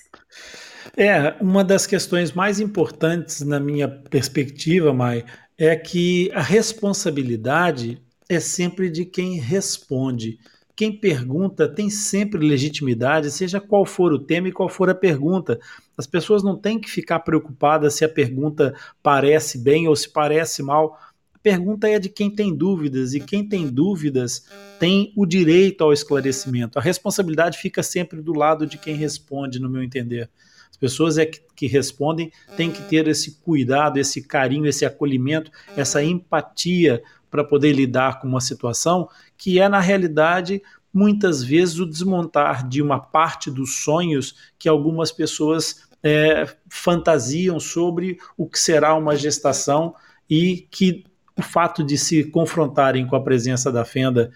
É, 0.97 1.35
uma 1.42 1.62
das 1.62 1.87
questões 1.87 2.33
mais 2.33 2.59
importantes 2.59 3.42
na 3.42 3.61
minha 3.61 3.87
perspectiva, 3.87 4.95
Mai, 4.95 5.26
é 5.59 5.76
que 5.76 6.30
a 6.33 6.40
responsabilidade 6.40 8.00
é 8.30 8.38
sempre 8.38 8.88
de 8.88 9.04
quem 9.04 9.40
responde. 9.40 10.38
Quem 10.76 10.92
pergunta 10.92 11.68
tem 11.68 11.90
sempre 11.90 12.46
legitimidade, 12.46 13.28
seja 13.28 13.60
qual 13.60 13.84
for 13.84 14.12
o 14.12 14.20
tema 14.20 14.46
e 14.46 14.52
qual 14.52 14.68
for 14.68 14.88
a 14.88 14.94
pergunta. 14.94 15.58
As 15.99 16.06
pessoas 16.06 16.40
não 16.40 16.56
têm 16.56 16.80
que 16.80 16.88
ficar 16.88 17.18
preocupadas 17.20 17.94
se 17.94 18.04
a 18.04 18.08
pergunta 18.08 18.72
parece 19.02 19.58
bem 19.58 19.88
ou 19.88 19.96
se 19.96 20.08
parece 20.08 20.62
mal. 20.62 20.96
A 21.34 21.38
pergunta 21.42 21.88
é 21.88 21.99
de 21.99 22.08
quem 22.08 22.32
tem 22.32 22.56
dúvidas, 22.56 23.14
e 23.14 23.20
quem 23.20 23.46
tem 23.46 23.66
dúvidas 23.66 24.46
tem 24.78 25.12
o 25.16 25.26
direito 25.26 25.82
ao 25.82 25.92
esclarecimento. 25.92 26.78
A 26.78 26.82
responsabilidade 26.82 27.58
fica 27.58 27.82
sempre 27.82 28.22
do 28.22 28.32
lado 28.32 28.64
de 28.64 28.78
quem 28.78 28.94
responde, 28.94 29.58
no 29.58 29.68
meu 29.68 29.82
entender. 29.82 30.30
As 30.70 30.76
pessoas 30.76 31.18
é 31.18 31.26
que, 31.26 31.40
que 31.56 31.66
respondem 31.66 32.30
têm 32.56 32.70
que 32.70 32.82
ter 32.82 33.08
esse 33.08 33.40
cuidado, 33.40 33.99
esse 33.99 34.22
carinho, 34.22 34.66
esse 34.66 34.87
acolhimento, 34.87 35.50
essa 35.76 36.02
empatia 36.02 37.02
para 37.30 37.44
poder 37.44 37.72
lidar 37.72 38.20
com 38.20 38.28
uma 38.28 38.40
situação 38.40 39.08
que 39.37 39.60
é, 39.60 39.68
na 39.68 39.80
realidade, 39.80 40.62
muitas 40.92 41.42
vezes 41.42 41.78
o 41.78 41.87
desmontar 41.87 42.68
de 42.68 42.82
uma 42.82 42.99
parte 42.99 43.50
dos 43.50 43.82
sonhos 43.84 44.34
que 44.58 44.68
algumas 44.68 45.12
pessoas 45.12 45.88
é, 46.02 46.46
fantasiam 46.68 47.60
sobre 47.60 48.18
o 48.37 48.49
que 48.49 48.58
será 48.58 48.94
uma 48.94 49.16
gestação 49.16 49.94
e 50.28 50.66
que 50.70 51.04
o 51.37 51.42
fato 51.42 51.84
de 51.84 51.96
se 51.96 52.25
confrontarem 52.25 53.06
com 53.06 53.16
a 53.16 53.22
presença 53.22 53.70
da 53.70 53.84
fenda 53.84 54.30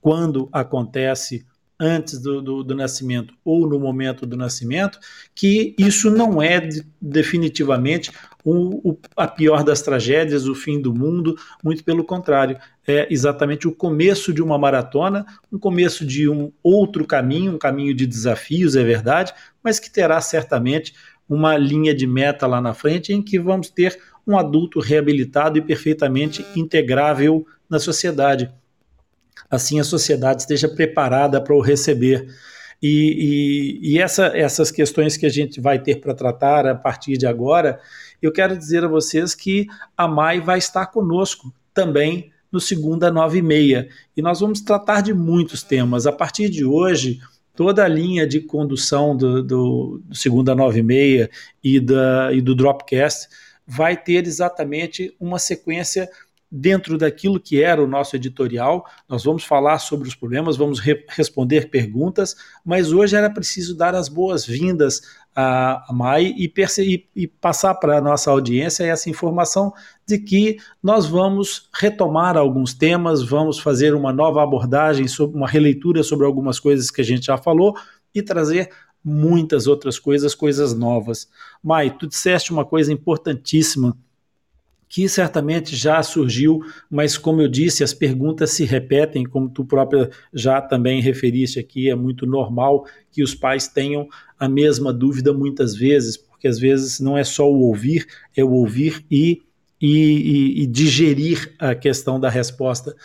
quando 0.00 0.48
acontece 0.52 1.46
antes 1.80 2.18
do, 2.18 2.42
do, 2.42 2.64
do, 2.64 2.74
nascimento 2.74 3.34
ou 3.44 3.68
no 3.68 3.78
momento 3.78 4.26
do 4.26 4.36
nascimento, 4.36 4.98
que 5.34 5.74
isso 5.78 6.10
não 6.10 6.42
é 6.42 6.60
de, 6.60 6.84
definitivamente 7.00 8.10
o, 8.44 8.90
o, 8.90 8.98
a 9.16 9.28
pior 9.28 9.62
das 9.62 9.80
tragédias, 9.80 10.46
o 10.46 10.54
fim 10.54 10.80
do 10.80 10.92
mundo, 10.92 11.36
muito 11.62 11.84
pelo 11.84 12.02
contrário, 12.02 12.58
é 12.86 13.06
exatamente 13.10 13.68
o 13.68 13.74
começo 13.74 14.32
de 14.32 14.42
uma 14.42 14.58
maratona, 14.58 15.24
um 15.52 15.58
começo 15.58 16.04
de 16.04 16.28
um 16.28 16.50
outro 16.62 17.06
caminho, 17.06 17.54
um 17.54 17.58
caminho 17.58 17.94
de 17.94 18.06
desafios, 18.06 18.74
é 18.74 18.82
verdade, 18.82 19.32
mas 19.62 19.78
que 19.78 19.90
terá 19.90 20.20
certamente 20.20 20.94
uma 21.28 21.56
linha 21.56 21.94
de 21.94 22.06
meta 22.06 22.46
lá 22.46 22.60
na 22.60 22.74
frente 22.74 23.12
em 23.12 23.22
que 23.22 23.38
vamos 23.38 23.70
ter 23.70 23.98
um 24.26 24.36
adulto 24.36 24.80
reabilitado 24.80 25.58
e 25.58 25.62
perfeitamente 25.62 26.44
integrável 26.56 27.46
na 27.68 27.78
sociedade 27.78 28.50
assim 29.50 29.80
a 29.80 29.84
sociedade 29.84 30.42
esteja 30.42 30.68
preparada 30.68 31.40
para 31.40 31.54
o 31.54 31.60
receber. 31.60 32.26
E, 32.82 33.80
e, 33.82 33.94
e 33.94 33.98
essa, 33.98 34.26
essas 34.26 34.70
questões 34.70 35.16
que 35.16 35.26
a 35.26 35.28
gente 35.28 35.60
vai 35.60 35.78
ter 35.78 36.00
para 36.00 36.14
tratar 36.14 36.66
a 36.66 36.74
partir 36.74 37.16
de 37.16 37.26
agora, 37.26 37.80
eu 38.22 38.32
quero 38.32 38.56
dizer 38.56 38.84
a 38.84 38.88
vocês 38.88 39.34
que 39.34 39.66
a 39.96 40.06
MAI 40.06 40.40
vai 40.40 40.58
estar 40.58 40.86
conosco 40.86 41.52
também 41.74 42.32
no 42.50 42.60
segunda 42.60 43.10
nove 43.10 43.38
e 43.38 43.42
meia. 43.42 43.88
E 44.16 44.22
nós 44.22 44.40
vamos 44.40 44.60
tratar 44.60 45.02
de 45.02 45.12
muitos 45.12 45.62
temas. 45.62 46.06
A 46.06 46.12
partir 46.12 46.48
de 46.48 46.64
hoje, 46.64 47.20
toda 47.54 47.84
a 47.84 47.88
linha 47.88 48.26
de 48.26 48.40
condução 48.40 49.16
do, 49.16 49.42
do, 49.42 50.02
do 50.04 50.14
segunda 50.14 50.54
nove 50.54 50.80
e 50.80 50.82
meia 50.82 51.30
e, 51.62 51.80
da, 51.80 52.32
e 52.32 52.40
do 52.40 52.54
Dropcast 52.54 53.28
vai 53.66 53.96
ter 53.96 54.26
exatamente 54.26 55.14
uma 55.20 55.38
sequência 55.38 56.08
dentro 56.50 56.96
daquilo 56.96 57.38
que 57.38 57.62
era 57.62 57.82
o 57.82 57.86
nosso 57.86 58.16
editorial. 58.16 58.84
Nós 59.08 59.24
vamos 59.24 59.44
falar 59.44 59.78
sobre 59.78 60.08
os 60.08 60.14
problemas, 60.14 60.56
vamos 60.56 60.80
re 60.80 61.04
responder 61.08 61.70
perguntas, 61.70 62.34
mas 62.64 62.92
hoje 62.92 63.16
era 63.16 63.28
preciso 63.28 63.76
dar 63.76 63.94
as 63.94 64.08
boas-vindas 64.08 65.02
a, 65.36 65.86
Mai 65.92 66.34
e, 66.36 66.52
e, 66.78 67.08
e 67.14 67.26
passar 67.26 67.74
para 67.74 67.98
a 67.98 68.00
nossa 68.00 68.30
audiência 68.30 68.84
essa 68.84 69.08
informação 69.08 69.72
de 70.06 70.18
que 70.18 70.56
nós 70.82 71.06
vamos 71.06 71.68
retomar 71.72 72.36
alguns 72.36 72.74
temas, 72.74 73.22
vamos 73.22 73.58
fazer 73.58 73.94
uma 73.94 74.12
nova 74.12 74.42
abordagem, 74.42 75.06
sobre 75.06 75.36
uma 75.36 75.46
releitura 75.46 76.02
sobre 76.02 76.26
algumas 76.26 76.58
coisas 76.58 76.90
que 76.90 77.00
a 77.00 77.04
gente 77.04 77.26
já 77.26 77.36
falou 77.36 77.76
e 78.14 78.22
trazer 78.22 78.70
muitas 79.04 79.66
outras 79.66 79.98
coisas, 79.98 80.34
coisas 80.34 80.74
novas. 80.74 81.28
Mai, 81.62 81.96
tu 81.96 82.06
disseste 82.06 82.52
uma 82.52 82.64
coisa 82.64 82.92
importantíssima 82.92 83.96
que 84.88 85.08
certamente 85.08 85.76
já 85.76 86.02
surgiu, 86.02 86.60
mas 86.90 87.18
como 87.18 87.42
eu 87.42 87.48
disse, 87.48 87.84
as 87.84 87.92
perguntas 87.92 88.50
se 88.50 88.64
repetem, 88.64 89.24
como 89.24 89.48
tu 89.48 89.64
própria 89.64 90.08
já 90.32 90.60
também 90.62 91.02
referiste 91.02 91.58
aqui, 91.58 91.90
é 91.90 91.94
muito 91.94 92.26
normal 92.26 92.86
que 93.12 93.22
os 93.22 93.34
pais 93.34 93.68
tenham 93.68 94.08
a 94.38 94.48
mesma 94.48 94.92
dúvida 94.92 95.32
muitas 95.32 95.74
vezes, 95.74 96.16
porque 96.16 96.48
às 96.48 96.58
vezes 96.58 97.00
não 97.00 97.18
é 97.18 97.24
só 97.24 97.50
o 97.50 97.60
ouvir, 97.60 98.06
é 98.34 98.42
o 98.42 98.50
ouvir 98.52 99.04
e, 99.10 99.42
e, 99.80 99.88
e, 99.88 100.62
e 100.62 100.66
digerir 100.66 101.54
a 101.58 101.74
questão 101.74 102.18
da 102.18 102.30
resposta. 102.30 102.96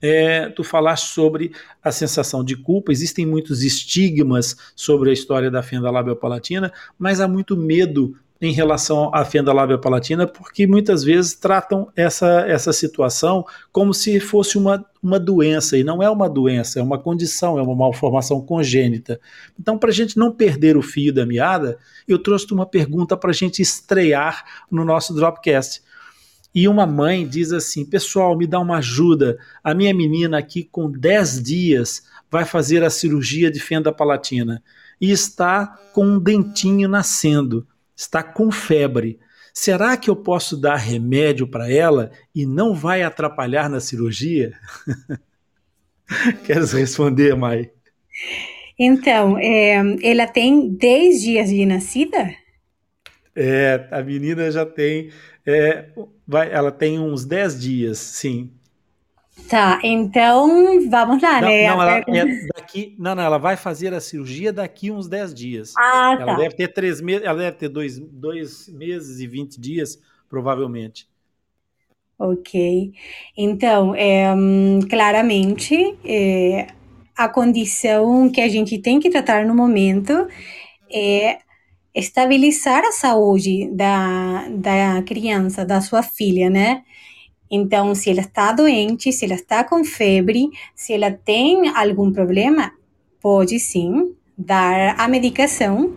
É, 0.00 0.48
tu 0.48 0.64
falaste 0.64 1.12
sobre 1.12 1.52
a 1.82 1.92
sensação 1.92 2.44
de 2.44 2.56
culpa, 2.56 2.90
existem 2.90 3.24
muitos 3.24 3.62
estigmas 3.62 4.56
sobre 4.74 5.10
a 5.10 5.12
história 5.12 5.48
da 5.48 5.62
fenda 5.62 5.90
labial 5.92 6.16
palatina, 6.16 6.72
mas 6.98 7.20
há 7.20 7.28
muito 7.28 7.56
medo 7.56 8.16
em 8.42 8.50
relação 8.50 9.08
à 9.14 9.24
fenda 9.24 9.52
lábia 9.52 9.78
palatina, 9.78 10.26
porque 10.26 10.66
muitas 10.66 11.04
vezes 11.04 11.32
tratam 11.32 11.88
essa, 11.94 12.40
essa 12.40 12.72
situação 12.72 13.46
como 13.70 13.94
se 13.94 14.18
fosse 14.18 14.58
uma, 14.58 14.84
uma 15.00 15.20
doença, 15.20 15.78
e 15.78 15.84
não 15.84 16.02
é 16.02 16.10
uma 16.10 16.28
doença, 16.28 16.80
é 16.80 16.82
uma 16.82 16.98
condição, 16.98 17.56
é 17.56 17.62
uma 17.62 17.76
malformação 17.76 18.40
congênita. 18.40 19.20
Então, 19.56 19.78
para 19.78 19.90
a 19.90 19.92
gente 19.92 20.18
não 20.18 20.32
perder 20.32 20.76
o 20.76 20.82
fio 20.82 21.14
da 21.14 21.24
meada, 21.24 21.78
eu 22.08 22.18
trouxe 22.18 22.52
uma 22.52 22.66
pergunta 22.66 23.16
para 23.16 23.30
a 23.30 23.32
gente 23.32 23.62
estrear 23.62 24.44
no 24.68 24.84
nosso 24.84 25.14
Dropcast. 25.14 25.80
E 26.52 26.66
uma 26.66 26.84
mãe 26.84 27.24
diz 27.24 27.52
assim: 27.52 27.84
Pessoal, 27.84 28.36
me 28.36 28.46
dá 28.46 28.58
uma 28.58 28.78
ajuda. 28.78 29.38
A 29.62 29.72
minha 29.72 29.94
menina 29.94 30.36
aqui, 30.36 30.64
com 30.64 30.90
10 30.90 31.40
dias, 31.40 32.02
vai 32.28 32.44
fazer 32.44 32.82
a 32.82 32.90
cirurgia 32.90 33.52
de 33.52 33.60
fenda 33.60 33.92
palatina 33.92 34.60
e 35.00 35.12
está 35.12 35.78
com 35.94 36.04
um 36.04 36.18
dentinho 36.18 36.88
nascendo 36.88 37.66
está 37.96 38.22
com 38.22 38.50
febre. 38.50 39.18
Será 39.52 39.96
que 39.96 40.08
eu 40.08 40.16
posso 40.16 40.56
dar 40.56 40.76
remédio 40.76 41.46
para 41.46 41.70
ela 41.70 42.10
e 42.34 42.46
não 42.46 42.74
vai 42.74 43.02
atrapalhar 43.02 43.68
na 43.68 43.80
cirurgia? 43.80 44.52
Queres 46.44 46.72
responder, 46.72 47.36
Mai? 47.36 47.70
Então, 48.78 49.38
é, 49.38 49.74
ela 50.02 50.26
tem 50.26 50.68
10 50.70 51.22
dias 51.22 51.48
de 51.50 51.66
nascida? 51.66 52.34
É, 53.36 53.88
a 53.90 54.02
menina 54.02 54.50
já 54.50 54.66
tem, 54.66 55.10
é, 55.46 55.86
vai, 56.26 56.52
ela 56.52 56.70
tem 56.70 56.98
uns 56.98 57.24
10 57.24 57.60
dias, 57.60 57.98
sim. 57.98 58.50
Tá, 59.52 59.78
então 59.84 60.48
vamos 60.88 61.22
lá, 61.22 61.42
não, 61.42 61.48
né? 61.48 61.68
Não, 61.68 61.82
ela, 61.82 61.98
é 61.98 62.24
daqui, 62.56 62.96
não, 62.98 63.14
não, 63.14 63.22
ela 63.22 63.36
vai 63.36 63.54
fazer 63.54 63.92
a 63.92 64.00
cirurgia 64.00 64.50
daqui 64.50 64.90
uns 64.90 65.06
10 65.06 65.34
dias. 65.34 65.74
Ah, 65.76 66.16
ela 66.18 66.32
tá. 66.32 66.36
deve 66.36 66.54
ter 66.54 66.68
três 66.68 67.02
meses, 67.02 67.26
ela 67.26 67.38
deve 67.38 67.58
ter 67.58 67.68
dois, 67.68 67.98
dois 67.98 68.66
meses 68.68 69.20
e 69.20 69.26
20 69.26 69.60
dias, 69.60 70.00
provavelmente. 70.26 71.06
Ok. 72.18 72.94
Então, 73.36 73.94
é, 73.94 74.24
claramente, 74.88 75.98
é, 76.02 76.68
a 77.14 77.28
condição 77.28 78.30
que 78.30 78.40
a 78.40 78.48
gente 78.48 78.78
tem 78.78 78.98
que 78.98 79.10
tratar 79.10 79.44
no 79.44 79.54
momento 79.54 80.28
é 80.90 81.40
estabilizar 81.94 82.82
a 82.86 82.92
saúde 82.92 83.68
da, 83.70 84.48
da 84.48 85.02
criança, 85.02 85.62
da 85.62 85.82
sua 85.82 86.02
filha, 86.02 86.48
né? 86.48 86.82
Então, 87.54 87.94
se 87.94 88.08
ela 88.08 88.22
está 88.22 88.50
doente, 88.50 89.12
se 89.12 89.26
ela 89.26 89.34
está 89.34 89.62
com 89.62 89.84
febre, 89.84 90.48
se 90.74 90.94
ela 90.94 91.10
tem 91.10 91.68
algum 91.68 92.10
problema, 92.10 92.72
pode 93.20 93.60
sim 93.60 94.14
dar 94.38 94.98
a 94.98 95.06
medicação 95.06 95.92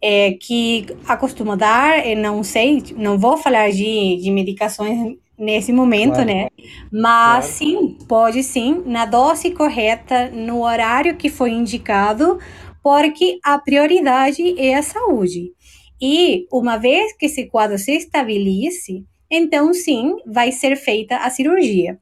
é, 0.00 0.32
que 0.32 0.86
acostuma 1.06 1.58
dar, 1.58 2.02
não 2.16 2.42
sei, 2.42 2.82
não 2.96 3.18
vou 3.18 3.36
falar 3.36 3.70
de, 3.70 4.16
de 4.16 4.30
medicações 4.30 5.16
nesse 5.36 5.72
momento, 5.72 6.14
claro. 6.14 6.26
né? 6.26 6.48
Mas 6.90 7.44
claro. 7.44 7.52
sim, 7.52 7.98
pode 8.08 8.42
sim, 8.42 8.82
na 8.86 9.04
dose 9.04 9.50
correta, 9.50 10.30
no 10.30 10.64
horário 10.64 11.16
que 11.16 11.28
foi 11.28 11.50
indicado, 11.50 12.38
porque 12.82 13.38
a 13.44 13.58
prioridade 13.58 14.58
é 14.58 14.74
a 14.74 14.82
saúde. 14.82 15.52
E 16.00 16.46
uma 16.50 16.76
vez 16.76 17.14
que 17.16 17.26
esse 17.26 17.46
quadro 17.46 17.76
se 17.78 17.92
estabilize, 17.92 19.04
então 19.30 19.72
sim, 19.74 20.16
vai 20.26 20.52
ser 20.52 20.76
feita 20.76 21.16
a 21.18 21.30
cirurgia. 21.30 21.98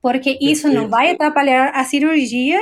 Porque 0.00 0.38
isso 0.40 0.68
não 0.68 0.88
vai 0.88 1.10
atrapalhar 1.10 1.70
a 1.74 1.82
cirurgia 1.84 2.60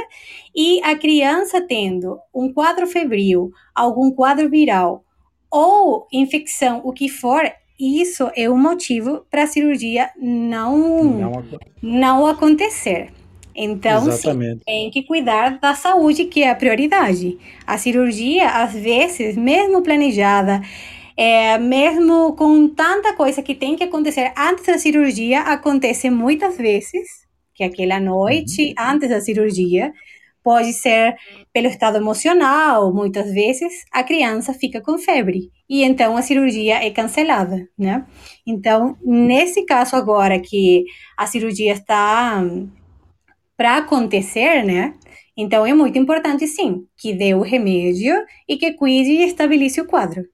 e 0.55 0.83
a 0.83 0.97
criança 0.97 1.61
tendo 1.61 2.19
um 2.35 2.53
quadro 2.53 2.87
febril, 2.87 3.51
algum 3.75 4.11
quadro 4.11 4.49
viral 4.49 5.05
ou 5.51 6.07
infecção, 6.13 6.81
o 6.85 6.93
que 6.93 7.09
for, 7.09 7.43
isso 7.79 8.31
é 8.35 8.49
um 8.49 8.59
motivo 8.59 9.25
para 9.31 9.45
a 9.45 9.47
cirurgia 9.47 10.11
não, 10.17 11.05
não, 11.05 11.45
não 11.83 12.27
acontecer. 12.27 13.13
Então, 13.55 14.13
sim, 14.13 14.59
tem 14.67 14.91
que 14.91 15.03
cuidar 15.03 15.59
da 15.59 15.75
saúde, 15.75 16.27
que 16.27 16.43
é 16.43 16.51
a 16.51 16.55
prioridade. 16.55 17.39
A 17.67 17.79
cirurgia, 17.79 18.51
às 18.51 18.75
vezes, 18.75 19.35
mesmo 19.35 19.83
planejada, 19.83 20.61
é, 21.17 21.59
mesmo 21.59 22.35
com 22.35 22.69
tanta 22.69 23.15
coisa 23.15 23.43
que 23.43 23.55
tem 23.55 23.75
que 23.75 23.85
acontecer 23.85 24.33
antes 24.37 24.67
da 24.67 24.79
cirurgia, 24.79 25.41
acontece 25.41 26.11
muitas 26.11 26.57
vezes, 26.57 27.09
que 27.55 27.65
aquela 27.65 27.99
noite, 27.99 28.75
uhum. 28.79 28.85
antes 28.93 29.09
da 29.09 29.21
cirurgia, 29.21 29.93
pode 30.47 30.73
ser 30.75 31.17
pelo 31.53 31.67
estado 31.67 31.97
emocional, 31.97 32.95
muitas 32.95 33.33
vezes 33.33 33.85
a 33.93 34.05
criança 34.05 34.55
fica 34.55 34.81
com 34.81 34.97
febre 34.97 35.51
e 35.69 35.83
então 35.83 36.17
a 36.17 36.23
cirurgia 36.23 36.77
é 36.85 36.89
cancelada, 36.89 37.69
né? 37.77 38.07
Então, 38.47 38.97
nesse 39.05 39.65
caso 39.65 39.97
agora 39.97 40.39
que 40.39 40.85
a 41.17 41.27
cirurgia 41.27 41.73
está 41.73 42.45
para 43.57 43.79
acontecer, 43.79 44.63
né? 44.65 44.95
Então 45.37 45.67
é 45.67 45.75
muito 45.75 45.99
importante 45.99 46.47
sim 46.47 46.87
que 46.97 47.13
dê 47.13 47.35
o 47.35 47.43
remédio 47.43 48.15
e 48.49 48.57
que 48.57 48.73
cuide 48.75 49.11
e 49.11 49.25
estabilize 49.25 49.81
o 49.81 49.87
quadro. 49.87 50.25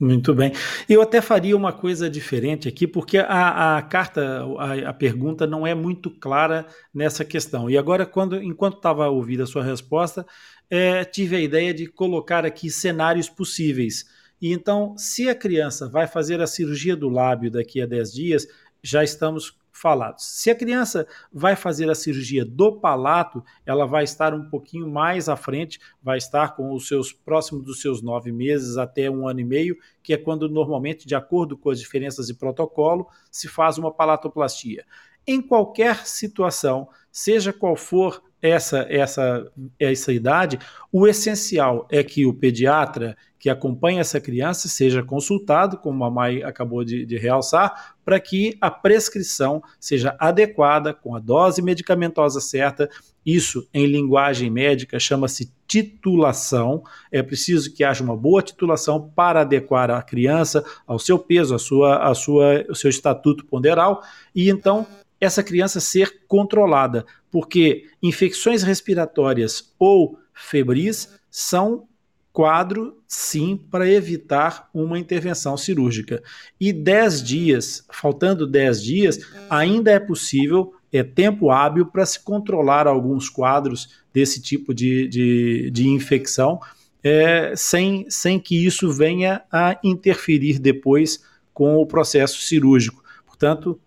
Muito 0.00 0.34
bem. 0.34 0.52
Eu 0.88 1.00
até 1.00 1.20
faria 1.20 1.56
uma 1.56 1.72
coisa 1.72 2.10
diferente 2.10 2.66
aqui, 2.68 2.86
porque 2.86 3.18
a, 3.18 3.76
a 3.76 3.82
carta, 3.82 4.44
a, 4.58 4.90
a, 4.90 4.92
pergunta 4.92 5.46
não 5.46 5.66
é 5.66 5.74
muito 5.74 6.10
clara 6.10 6.66
nessa 6.92 7.24
questão. 7.24 7.70
E 7.70 7.78
agora, 7.78 8.04
quando, 8.04 8.42
enquanto 8.42 8.78
estava 8.78 9.08
ouvindo 9.08 9.44
a 9.44 9.46
sua 9.46 9.62
resposta, 9.62 10.26
é, 10.68 11.04
tive 11.04 11.36
a 11.36 11.40
ideia 11.40 11.72
de 11.72 11.86
colocar 11.86 12.44
aqui 12.44 12.68
cenários 12.68 13.28
possíveis. 13.28 14.06
E 14.40 14.52
então, 14.52 14.96
se 14.98 15.28
a 15.28 15.34
criança 15.34 15.88
vai 15.88 16.08
fazer 16.08 16.40
a 16.40 16.48
cirurgia 16.48 16.96
do 16.96 17.08
lábio 17.08 17.50
daqui 17.50 17.80
a 17.80 17.86
10 17.86 18.12
dias, 18.12 18.48
já 18.82 19.04
estamos 19.04 19.56
falados. 19.82 20.24
Se 20.24 20.48
a 20.48 20.54
criança 20.54 21.08
vai 21.32 21.56
fazer 21.56 21.90
a 21.90 21.94
cirurgia 21.94 22.44
do 22.44 22.78
palato, 22.78 23.42
ela 23.66 23.84
vai 23.84 24.04
estar 24.04 24.32
um 24.32 24.48
pouquinho 24.48 24.88
mais 24.88 25.28
à 25.28 25.34
frente, 25.34 25.80
vai 26.00 26.18
estar 26.18 26.54
com 26.54 26.72
os 26.72 26.86
seus 26.86 27.12
próximos 27.12 27.64
dos 27.64 27.80
seus 27.82 28.00
nove 28.00 28.30
meses 28.30 28.76
até 28.76 29.10
um 29.10 29.26
ano 29.26 29.40
e 29.40 29.44
meio, 29.44 29.76
que 30.00 30.14
é 30.14 30.16
quando 30.16 30.48
normalmente, 30.48 31.04
de 31.04 31.16
acordo 31.16 31.58
com 31.58 31.68
as 31.68 31.80
diferenças 31.80 32.28
de 32.28 32.34
protocolo, 32.34 33.08
se 33.28 33.48
faz 33.48 33.76
uma 33.76 33.92
palatoplastia. 33.92 34.86
Em 35.26 35.42
qualquer 35.42 36.06
situação, 36.06 36.88
seja 37.10 37.52
qual 37.52 37.74
for 37.74 38.22
essa, 38.42 38.84
essa, 38.90 39.46
essa 39.78 40.12
idade, 40.12 40.58
o 40.90 41.06
essencial 41.06 41.86
é 41.90 42.02
que 42.02 42.26
o 42.26 42.34
pediatra 42.34 43.16
que 43.38 43.48
acompanha 43.48 44.00
essa 44.00 44.20
criança 44.20 44.68
seja 44.68 45.02
consultado, 45.02 45.76
como 45.76 46.04
a 46.04 46.10
Mai 46.10 46.42
acabou 46.42 46.84
de, 46.84 47.06
de 47.06 47.16
realçar, 47.16 47.94
para 48.04 48.20
que 48.20 48.56
a 48.60 48.70
prescrição 48.70 49.62
seja 49.80 50.16
adequada, 50.18 50.92
com 50.92 51.16
a 51.16 51.18
dose 51.18 51.62
medicamentosa 51.62 52.40
certa. 52.40 52.88
Isso, 53.26 53.68
em 53.74 53.86
linguagem 53.86 54.48
médica, 54.50 54.98
chama-se 55.00 55.52
titulação. 55.66 56.84
É 57.10 57.20
preciso 57.20 57.72
que 57.72 57.82
haja 57.82 58.04
uma 58.04 58.16
boa 58.16 58.42
titulação 58.42 59.10
para 59.14 59.40
adequar 59.40 59.90
a 59.90 60.02
criança 60.02 60.64
ao 60.86 60.98
seu 60.98 61.18
peso, 61.18 61.54
à 61.54 61.58
sua, 61.58 61.96
à 61.98 62.14
sua, 62.14 62.64
ao 62.68 62.74
seu 62.74 62.90
estatuto 62.90 63.44
ponderal, 63.46 64.02
e 64.34 64.50
então 64.50 64.86
essa 65.22 65.40
criança 65.40 65.78
ser 65.78 66.24
controlada, 66.26 67.06
porque 67.30 67.86
infecções 68.02 68.64
respiratórias 68.64 69.72
ou 69.78 70.18
febris 70.34 71.14
são 71.30 71.86
quadro, 72.32 72.98
sim, 73.06 73.56
para 73.70 73.88
evitar 73.88 74.68
uma 74.74 74.98
intervenção 74.98 75.56
cirúrgica. 75.56 76.20
E 76.60 76.72
10 76.72 77.22
dias, 77.22 77.86
faltando 77.92 78.48
10 78.48 78.82
dias, 78.82 79.20
ainda 79.48 79.92
é 79.92 80.00
possível, 80.00 80.74
é 80.92 81.04
tempo 81.04 81.52
hábil 81.52 81.86
para 81.86 82.04
se 82.04 82.18
controlar 82.18 82.88
alguns 82.88 83.28
quadros 83.28 84.00
desse 84.12 84.42
tipo 84.42 84.74
de, 84.74 85.06
de, 85.06 85.70
de 85.70 85.86
infecção, 85.86 86.58
é, 87.00 87.54
sem, 87.54 88.06
sem 88.10 88.40
que 88.40 88.66
isso 88.66 88.90
venha 88.90 89.42
a 89.52 89.78
interferir 89.84 90.58
depois 90.58 91.22
com 91.54 91.76
o 91.76 91.86
processo 91.86 92.40
cirúrgico. 92.40 93.04
Portanto, 93.24 93.78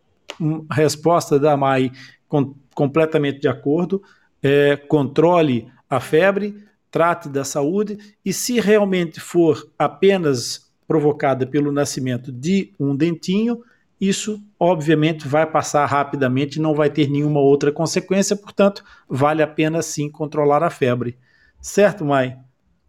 resposta 0.72 1.40
da 1.40 1.56
MAI 1.56 1.92
com, 2.28 2.56
completamente 2.74 3.40
de 3.40 3.48
acordo, 3.48 4.02
é, 4.42 4.76
controle 4.76 5.68
a 5.90 6.00
febre, 6.00 6.64
trate 6.92 7.30
da 7.30 7.44
saúde 7.44 7.98
e 8.24 8.32
se 8.32 8.60
realmente 8.60 9.20
for 9.20 9.70
apenas 9.78 10.72
provocada 10.88 11.46
pelo 11.46 11.72
nascimento 11.72 12.32
de 12.32 12.74
um 12.80 12.96
dentinho, 12.96 13.62
isso 14.00 14.42
obviamente 14.60 15.28
vai 15.28 15.50
passar 15.50 15.86
rapidamente 15.86 16.58
e 16.58 16.62
não 16.62 16.74
vai 16.74 16.90
ter 16.90 17.10
nenhuma 17.10 17.40
outra 17.40 17.72
consequência, 17.72 18.36
portanto, 18.36 18.84
vale 19.10 19.42
a 19.42 19.48
pena 19.48 19.82
sim 19.82 20.10
controlar 20.10 20.64
a 20.64 20.70
febre. 20.70 21.18
Certo, 21.62 22.06
Mai? 22.06 22.38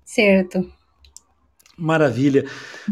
Certo. 0.04 0.70
Maravilha. 1.76 2.44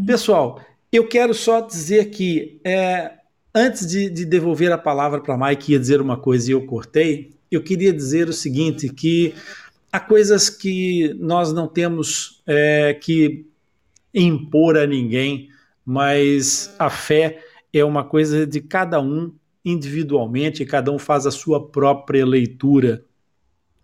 Pessoal, 0.07 0.61
eu 0.93 1.07
quero 1.09 1.35
só 1.35 1.61
dizer 1.61 2.11
que 2.11 2.61
é, 2.65 3.13
Antes 3.55 3.87
de, 3.87 4.11
de 4.11 4.25
devolver 4.25 4.73
a 4.73 4.79
palavra 4.79 5.21
para 5.21 5.39
Mike, 5.39 5.73
ia 5.73 5.79
dizer 5.79 6.01
uma 6.01 6.17
coisa 6.17 6.51
e 6.51 6.53
eu 6.53 6.67
cortei, 6.67 7.31
eu 7.49 7.63
queria 7.63 7.93
dizer 7.93 8.29
o 8.29 8.33
seguinte, 8.33 8.89
que 8.89 9.33
há 9.93 10.01
coisas 10.01 10.51
que 10.51 11.15
nós 11.21 11.53
não 11.53 11.69
temos 11.69 12.43
é, 12.47 12.95
que 12.95 13.47
impor 14.13 14.77
a 14.77 14.87
ninguém, 14.87 15.51
mas 15.87 16.75
a 16.81 16.91
fé 16.91 17.45
é 17.73 17.85
uma 17.85 18.03
coisa 18.03 18.45
de 18.45 18.61
cada 18.61 19.01
um 19.01 19.33
individualmente, 19.65 20.65
cada 20.65 20.91
um 20.91 20.99
faz 20.99 21.25
a 21.25 21.31
sua 21.31 21.71
própria 21.71 22.27
leitura 22.27 23.05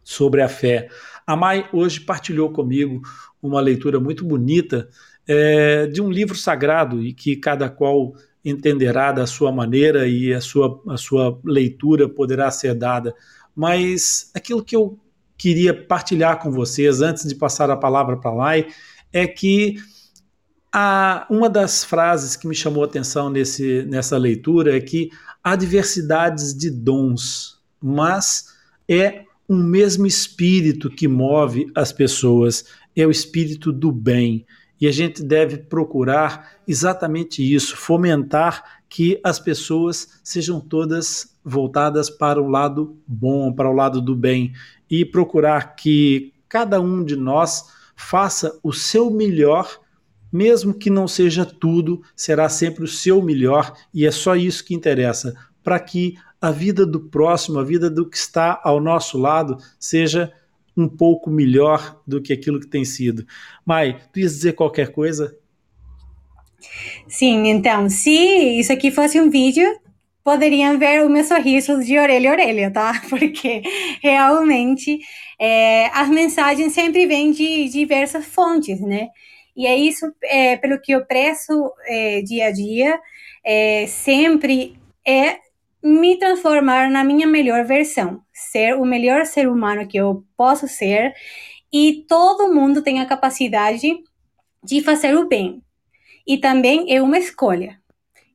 sobre 0.02 0.42
a 0.42 0.48
fé. 0.48 0.88
A 1.24 1.36
Mai 1.36 1.68
hoje 1.72 2.00
partilhou 2.00 2.50
comigo 2.50 3.02
uma 3.40 3.60
leitura 3.60 4.00
muito 4.00 4.24
bonita 4.24 4.88
é, 5.28 5.86
de 5.86 6.02
um 6.02 6.10
livro 6.10 6.36
sagrado 6.36 7.00
e 7.00 7.12
que 7.12 7.36
cada 7.36 7.70
qual 7.70 8.14
entenderá 8.44 9.12
da 9.12 9.26
sua 9.26 9.52
maneira 9.52 10.08
e 10.08 10.32
a 10.32 10.40
sua, 10.40 10.82
a 10.88 10.96
sua 10.96 11.38
leitura 11.44 12.08
poderá 12.08 12.50
ser 12.50 12.74
dada. 12.74 13.14
Mas 13.54 14.30
aquilo 14.34 14.64
que 14.64 14.74
eu 14.74 14.98
queria 15.36 15.74
partilhar 15.74 16.38
com 16.38 16.50
vocês 16.50 17.00
antes 17.00 17.26
de 17.26 17.34
passar 17.34 17.70
a 17.70 17.76
palavra 17.76 18.16
para 18.16 18.32
lá 18.32 18.52
é 19.12 19.26
que 19.26 19.76
a, 20.72 21.26
uma 21.30 21.48
das 21.48 21.84
frases 21.84 22.36
que 22.36 22.46
me 22.46 22.54
chamou 22.54 22.82
a 22.84 22.86
atenção 22.86 23.28
nesse, 23.28 23.82
nessa 23.84 24.16
leitura 24.16 24.76
é 24.76 24.80
que 24.80 25.10
há 25.42 25.56
diversidades 25.56 26.54
de 26.56 26.70
dons, 26.70 27.58
mas 27.80 28.54
é 28.88 29.24
um 29.48 29.62
mesmo 29.62 30.06
espírito 30.06 30.88
que 30.88 31.08
move 31.08 31.66
as 31.74 31.92
pessoas, 31.92 32.64
é 32.94 33.06
o 33.06 33.10
espírito 33.10 33.72
do 33.72 33.90
bem. 33.90 34.46
E 34.80 34.88
a 34.88 34.92
gente 34.92 35.22
deve 35.22 35.58
procurar 35.58 36.52
exatamente 36.66 37.42
isso, 37.42 37.76
fomentar 37.76 38.80
que 38.88 39.20
as 39.22 39.38
pessoas 39.38 40.20
sejam 40.24 40.60
todas 40.60 41.36
voltadas 41.44 42.08
para 42.08 42.40
o 42.40 42.48
lado 42.48 42.98
bom, 43.06 43.52
para 43.52 43.70
o 43.70 43.74
lado 43.74 44.00
do 44.00 44.16
bem, 44.16 44.52
e 44.90 45.04
procurar 45.04 45.76
que 45.76 46.32
cada 46.48 46.80
um 46.80 47.04
de 47.04 47.14
nós 47.14 47.66
faça 47.94 48.58
o 48.62 48.72
seu 48.72 49.10
melhor, 49.10 49.78
mesmo 50.32 50.72
que 50.72 50.88
não 50.88 51.06
seja 51.06 51.44
tudo, 51.44 52.02
será 52.16 52.48
sempre 52.48 52.84
o 52.84 52.88
seu 52.88 53.20
melhor, 53.20 53.74
e 53.92 54.06
é 54.06 54.10
só 54.10 54.34
isso 54.34 54.64
que 54.64 54.74
interessa, 54.74 55.34
para 55.62 55.78
que 55.78 56.14
a 56.40 56.50
vida 56.50 56.86
do 56.86 57.00
próximo, 57.00 57.58
a 57.58 57.64
vida 57.64 57.90
do 57.90 58.08
que 58.08 58.16
está 58.16 58.58
ao 58.64 58.80
nosso 58.80 59.18
lado, 59.18 59.58
seja 59.78 60.32
um 60.76 60.88
pouco 60.88 61.30
melhor 61.30 62.00
do 62.06 62.20
que 62.20 62.32
aquilo 62.32 62.60
que 62.60 62.66
tem 62.66 62.84
sido. 62.84 63.26
Mai, 63.64 64.00
tu 64.12 64.20
ias 64.20 64.34
dizer 64.34 64.52
qualquer 64.54 64.92
coisa? 64.92 65.36
Sim, 67.08 67.48
então, 67.48 67.88
se 67.88 68.10
isso 68.58 68.72
aqui 68.72 68.90
fosse 68.90 69.20
um 69.20 69.30
vídeo, 69.30 69.66
poderiam 70.22 70.78
ver 70.78 71.04
o 71.04 71.08
meu 71.08 71.24
sorriso 71.24 71.82
de 71.82 71.98
orelha 71.98 72.30
a 72.30 72.32
orelha, 72.32 72.70
tá? 72.70 73.02
Porque 73.08 73.62
realmente 74.02 74.98
é, 75.38 75.86
as 75.86 76.08
mensagens 76.08 76.72
sempre 76.72 77.06
vêm 77.06 77.32
de 77.32 77.68
diversas 77.68 78.26
fontes, 78.26 78.80
né? 78.80 79.08
E 79.56 79.66
é 79.66 79.76
isso 79.76 80.06
é, 80.22 80.56
pelo 80.56 80.80
que 80.80 80.92
eu 80.92 81.04
prezo 81.04 81.72
é, 81.86 82.22
dia 82.22 82.46
a 82.46 82.50
dia, 82.50 83.00
é, 83.44 83.86
sempre 83.86 84.76
é 85.06 85.38
me 85.82 86.18
transformar 86.18 86.90
na 86.90 87.02
minha 87.02 87.26
melhor 87.26 87.64
versão, 87.64 88.20
ser 88.40 88.74
o 88.76 88.84
melhor 88.84 89.26
ser 89.26 89.48
humano 89.48 89.86
que 89.86 89.96
eu 89.96 90.24
posso 90.36 90.66
ser, 90.66 91.14
e 91.72 92.04
todo 92.08 92.52
mundo 92.52 92.82
tem 92.82 93.00
a 93.00 93.06
capacidade 93.06 94.02
de 94.62 94.82
fazer 94.82 95.16
o 95.16 95.28
bem. 95.28 95.62
E 96.26 96.38
também 96.38 96.92
é 96.94 97.00
uma 97.00 97.18
escolha. 97.18 97.78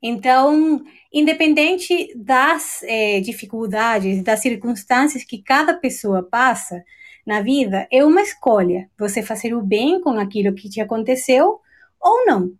Então, 0.02 0.84
independente 1.12 2.14
das 2.16 2.84
é, 2.84 3.20
dificuldades, 3.20 4.24
das 4.24 4.42
circunstâncias 4.42 5.24
que 5.24 5.42
cada 5.42 5.74
pessoa 5.74 6.22
passa 6.22 6.84
na 7.26 7.42
vida, 7.42 7.88
é 7.92 8.04
uma 8.06 8.22
escolha. 8.22 8.90
Você 9.00 9.24
fazer 9.24 9.54
o 9.56 9.64
bem 9.64 10.00
com 10.00 10.12
aquilo 10.12 10.54
que 10.54 10.70
te 10.70 10.80
aconteceu 10.80 11.60
ou 12.00 12.26
não. 12.26 12.52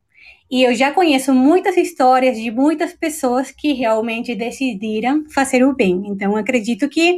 E 0.50 0.64
eu 0.64 0.76
já 0.76 0.92
conheço 0.92 1.34
muitas 1.34 1.76
histórias 1.76 2.38
de 2.38 2.52
muitas 2.52 2.94
pessoas 2.94 3.52
que 3.52 3.74
realmente 3.74 4.36
decidiram 4.36 5.26
fazer 5.30 5.64
o 5.64 5.74
bem. 5.74 6.04
Então, 6.06 6.36
acredito 6.36 6.88
que, 6.88 7.18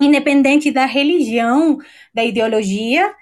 independente 0.00 0.70
da 0.70 0.86
religião, 0.86 1.78
da 2.14 2.24
ideologia, 2.24 3.12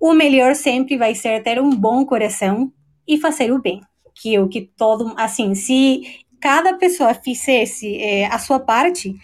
o 0.00 0.12
melhor 0.12 0.56
sempre 0.56 0.96
vai 0.96 1.14
ser 1.14 1.42
ter 1.42 1.60
um 1.60 1.70
bom 1.70 2.04
coração 2.04 2.72
e 3.06 3.18
fazer 3.18 3.52
o 3.52 3.60
bem. 3.60 3.80
Que 4.20 4.38
o 4.38 4.48
que 4.48 4.62
todo, 4.76 5.14
assim, 5.16 5.54
se 5.54 6.02
cada 6.40 6.74
pessoa 6.74 7.14
fizesse 7.14 7.96
é, 7.96 8.26
a 8.26 8.38
sua 8.38 8.58
parte, 8.58 9.14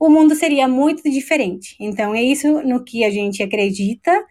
o 0.00 0.08
mundo 0.08 0.34
seria 0.34 0.66
muito 0.66 1.02
diferente. 1.10 1.76
Então, 1.78 2.14
é 2.14 2.22
isso 2.22 2.62
no 2.62 2.82
que 2.82 3.04
a 3.04 3.10
gente 3.10 3.42
acredita, 3.42 4.24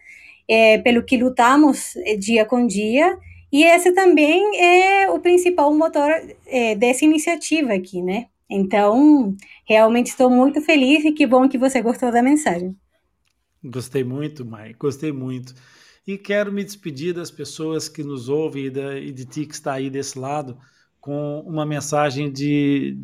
é, 0.48 0.78
pelo 0.78 1.04
que 1.04 1.16
lutamos 1.16 1.94
é, 2.04 2.16
dia 2.16 2.44
com 2.44 2.66
dia, 2.66 3.16
e 3.52 3.64
esse 3.64 3.92
também 3.92 4.58
é 4.58 5.10
o 5.10 5.20
principal 5.20 5.72
motor 5.74 6.10
é, 6.46 6.74
dessa 6.74 7.04
iniciativa 7.04 7.74
aqui, 7.74 8.00
né? 8.00 8.28
Então, 8.48 9.36
realmente 9.66 10.08
estou 10.08 10.30
muito 10.30 10.60
feliz 10.60 11.04
e 11.04 11.12
que 11.12 11.26
bom 11.26 11.48
que 11.48 11.58
você 11.58 11.80
gostou 11.82 12.10
da 12.10 12.22
mensagem. 12.22 12.76
Gostei 13.62 14.02
muito, 14.02 14.44
Mai, 14.44 14.74
gostei 14.74 15.12
muito. 15.12 15.54
E 16.06 16.18
quero 16.18 16.52
me 16.52 16.64
despedir 16.64 17.14
das 17.14 17.30
pessoas 17.30 17.88
que 17.88 18.02
nos 18.02 18.28
ouvem 18.28 18.66
e, 18.66 18.70
da, 18.70 18.98
e 18.98 19.12
de 19.12 19.24
ti 19.24 19.46
que 19.46 19.54
está 19.54 19.74
aí 19.74 19.88
desse 19.88 20.18
lado, 20.18 20.58
com 21.00 21.40
uma 21.40 21.64
mensagem 21.64 22.32
de, 22.32 22.98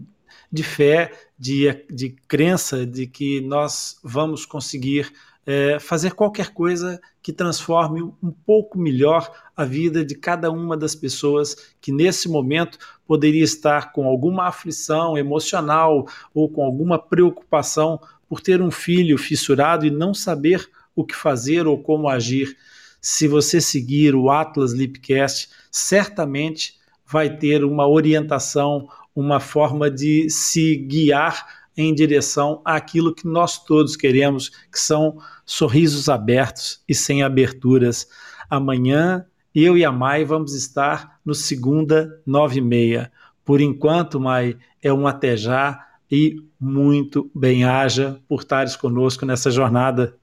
de 0.50 0.62
fé, 0.62 1.12
de, 1.38 1.84
de 1.90 2.10
crença 2.26 2.84
de 2.86 3.06
que 3.06 3.40
nós 3.42 4.00
vamos 4.02 4.44
conseguir 4.44 5.12
é, 5.50 5.78
fazer 5.78 6.12
qualquer 6.12 6.50
coisa 6.50 7.00
que 7.22 7.32
transforme 7.32 8.02
um 8.02 8.30
pouco 8.44 8.78
melhor 8.78 9.32
a 9.56 9.64
vida 9.64 10.04
de 10.04 10.14
cada 10.14 10.50
uma 10.50 10.76
das 10.76 10.94
pessoas 10.94 11.72
que 11.80 11.90
nesse 11.90 12.28
momento 12.28 12.78
poderia 13.06 13.42
estar 13.42 13.92
com 13.92 14.06
alguma 14.06 14.46
aflição 14.46 15.16
emocional 15.16 16.06
ou 16.34 16.50
com 16.50 16.62
alguma 16.62 16.98
preocupação 16.98 17.98
por 18.28 18.42
ter 18.42 18.60
um 18.60 18.70
filho 18.70 19.16
fissurado 19.16 19.86
e 19.86 19.90
não 19.90 20.12
saber 20.12 20.68
o 20.94 21.02
que 21.02 21.16
fazer 21.16 21.66
ou 21.66 21.82
como 21.82 22.10
agir. 22.10 22.54
Se 23.00 23.26
você 23.26 23.58
seguir 23.58 24.14
o 24.14 24.30
Atlas 24.30 24.74
Lipcast, 24.74 25.48
certamente 25.70 26.74
vai 27.06 27.38
ter 27.38 27.64
uma 27.64 27.88
orientação, 27.88 28.86
uma 29.16 29.40
forma 29.40 29.90
de 29.90 30.28
se 30.28 30.76
guiar 30.76 31.57
em 31.78 31.94
direção 31.94 32.60
àquilo 32.64 33.14
que 33.14 33.24
nós 33.24 33.64
todos 33.64 33.94
queremos, 33.94 34.48
que 34.48 34.80
são 34.80 35.18
sorrisos 35.46 36.08
abertos 36.08 36.82
e 36.88 36.94
sem 36.94 37.22
aberturas. 37.22 38.08
Amanhã, 38.50 39.24
eu 39.54 39.78
e 39.78 39.84
a 39.84 39.92
Mai 39.92 40.24
vamos 40.24 40.54
estar 40.54 41.20
no 41.24 41.34
segunda 41.34 42.20
nove 42.26 42.58
e 42.58 42.62
meia. 42.62 43.12
Por 43.44 43.60
enquanto, 43.60 44.18
Mai, 44.18 44.58
é 44.82 44.92
um 44.92 45.06
até 45.06 45.36
já 45.36 45.86
e 46.10 46.42
muito 46.60 47.30
bem-haja 47.32 48.20
por 48.28 48.40
estares 48.40 48.74
conosco 48.74 49.24
nessa 49.24 49.48
jornada. 49.48 50.18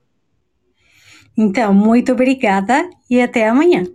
Então, 1.37 1.73
muito 1.73 2.11
obrigada 2.11 2.89
e 3.09 3.21
até 3.21 3.47
amanhã. 3.47 3.85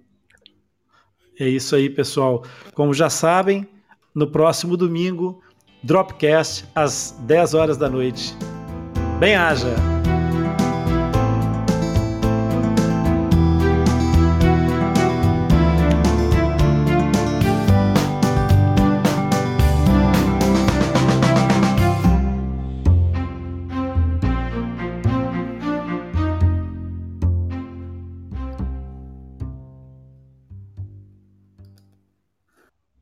É 1.39 1.47
isso 1.47 1.77
aí, 1.77 1.91
pessoal. 1.91 2.43
Como 2.75 2.95
já 2.95 3.11
sabem, 3.11 3.69
no 4.15 4.27
próximo 4.31 4.77
domingo, 4.77 5.43
Dropcast 5.83 6.65
às 6.75 7.15
10 7.21 7.55
horas 7.55 7.77
da 7.77 7.89
noite. 7.89 8.37
Bem-haja! 9.19 10.00